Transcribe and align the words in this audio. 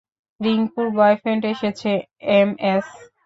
রিংকুর 0.39 0.87
boyfriend 0.97 1.43
এসেছে, 1.53 1.91
MS. 2.33 2.87